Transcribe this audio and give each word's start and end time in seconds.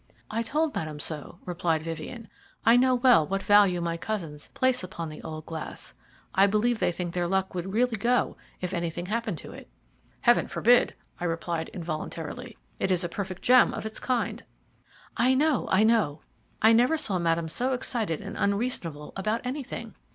"I 0.31 0.41
told 0.41 0.73
Madame 0.73 0.99
so," 0.99 1.37
replied 1.45 1.83
Vivien. 1.83 2.27
"I 2.65 2.75
know 2.75 2.95
well 2.95 3.27
what 3.27 3.43
value 3.43 3.79
my 3.81 3.97
cousins 3.97 4.47
place 4.47 4.81
upon 4.83 5.09
the 5.09 5.21
old 5.21 5.45
glass. 5.45 5.93
I 6.33 6.47
believe 6.47 6.79
they 6.79 6.91
think 6.91 7.11
that 7.13 7.19
their 7.19 7.27
luck 7.27 7.53
would 7.53 7.71
really 7.71 7.97
go 7.97 8.35
if 8.61 8.73
anything 8.73 9.05
happened 9.05 9.37
to 9.37 9.51
it." 9.51 9.69
"Heaven 10.21 10.47
forbid!" 10.47 10.95
I 11.19 11.25
replied 11.25 11.69
involuntarily; 11.69 12.57
"it 12.79 12.89
is 12.89 13.03
a 13.03 13.09
perfect 13.09 13.43
gem 13.43 13.75
of 13.75 13.85
its 13.85 13.99
kind." 13.99 14.43
"I 15.17 15.35
know! 15.35 15.67
I 15.69 15.83
know! 15.83 16.23
I 16.63 16.73
never 16.73 16.97
saw 16.97 17.19
Madame 17.19 17.47
so 17.47 17.73
excited 17.73 18.21
and 18.21 18.35
unreasonable 18.35 19.13
about 19.15 19.45
anything. 19.45 19.93